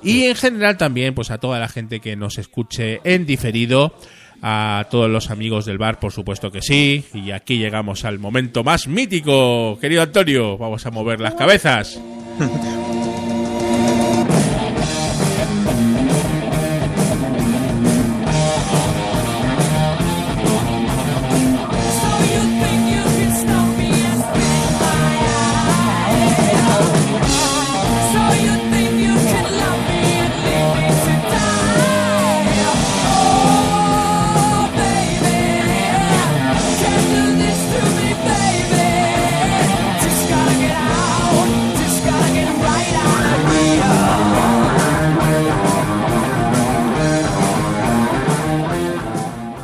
[0.02, 3.94] Y en general también, pues a toda la gente que nos escuche en diferido,
[4.42, 7.04] a todos los amigos del bar, por supuesto que sí.
[7.12, 10.56] Y aquí llegamos al momento más mítico, querido Antonio.
[10.56, 12.00] Vamos a mover las cabezas.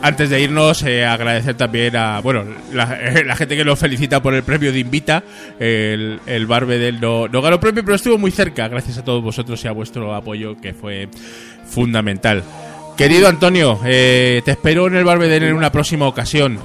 [0.06, 4.22] Antes de irnos, eh, agradecer también a, bueno, la, eh, la gente que nos felicita
[4.22, 5.24] por el premio de Invita.
[5.58, 9.64] El, el Barbedel no, no ganó premio, pero estuvo muy cerca, gracias a todos vosotros
[9.64, 11.08] y a vuestro apoyo, que fue
[11.68, 12.44] fundamental.
[12.96, 16.60] Querido Antonio, eh, te espero en el Barbedel en una próxima ocasión.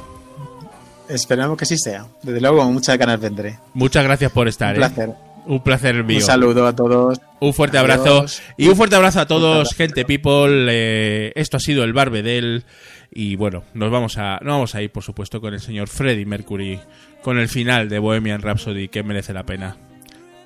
[1.10, 2.06] Esperemos que sí sea.
[2.22, 3.58] Desde luego, con muchas ganas vendré.
[3.74, 4.78] Muchas gracias por estar.
[4.78, 4.88] Un ¿eh?
[4.88, 5.10] placer.
[5.48, 6.18] Un placer mío.
[6.18, 7.20] Un saludo a todos.
[7.40, 8.00] Un fuerte Adiós.
[8.00, 8.26] abrazo.
[8.56, 10.68] Y un fuerte abrazo a todos, gente people.
[10.70, 12.66] Eh, esto ha sido el Barbedel.
[13.12, 16.26] Y bueno, nos vamos a, nos vamos a ir, por supuesto, con el señor Freddie
[16.26, 16.80] Mercury,
[17.22, 19.78] con el final de Bohemian Rhapsody, que merece la pena.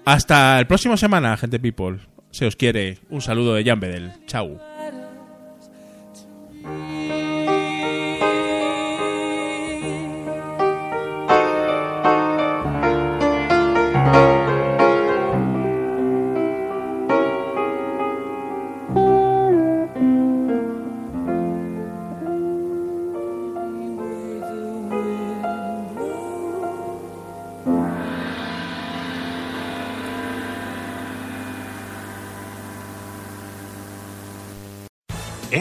[0.04, 2.00] Hasta el próximo semana, gente people.
[2.32, 2.98] Se os quiere.
[3.10, 4.12] Un saludo de Jan Bedel.
[4.26, 4.60] Chau.